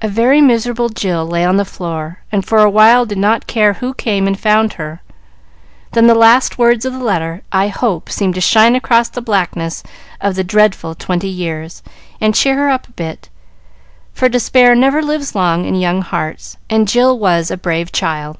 [0.00, 3.72] A very miserable Jill lay on the floor, and for a while did not care
[3.72, 5.02] who came and found her;
[5.90, 9.82] then the last words of the letter "I hope" seemed to shine across the blackness
[10.20, 11.82] of the dreadful "twenty years"
[12.20, 13.28] and cheer her up a bit,
[14.12, 18.38] for despair never lives long in young hearts, and Jill was a brave child.